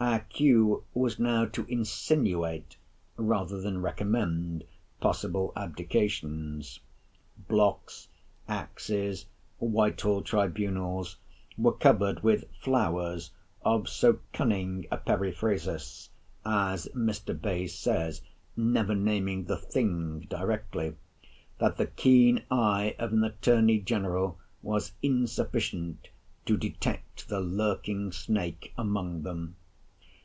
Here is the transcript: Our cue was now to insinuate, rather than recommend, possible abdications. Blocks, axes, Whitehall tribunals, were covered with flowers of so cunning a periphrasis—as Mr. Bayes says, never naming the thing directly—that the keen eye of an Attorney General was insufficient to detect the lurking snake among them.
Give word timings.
Our 0.00 0.20
cue 0.20 0.84
was 0.92 1.18
now 1.18 1.46
to 1.46 1.64
insinuate, 1.64 2.76
rather 3.16 3.58
than 3.58 3.80
recommend, 3.80 4.64
possible 5.00 5.50
abdications. 5.56 6.78
Blocks, 7.48 8.08
axes, 8.46 9.24
Whitehall 9.60 10.20
tribunals, 10.20 11.16
were 11.56 11.72
covered 11.72 12.22
with 12.22 12.44
flowers 12.60 13.30
of 13.62 13.88
so 13.88 14.18
cunning 14.34 14.84
a 14.90 14.98
periphrasis—as 14.98 16.88
Mr. 16.94 17.40
Bayes 17.40 17.74
says, 17.74 18.20
never 18.58 18.94
naming 18.94 19.44
the 19.44 19.56
thing 19.56 20.26
directly—that 20.28 21.76
the 21.78 21.86
keen 21.86 22.42
eye 22.50 22.94
of 22.98 23.14
an 23.14 23.24
Attorney 23.24 23.78
General 23.78 24.38
was 24.60 24.92
insufficient 25.02 26.08
to 26.44 26.58
detect 26.58 27.28
the 27.30 27.40
lurking 27.40 28.12
snake 28.12 28.74
among 28.76 29.22
them. 29.22 29.56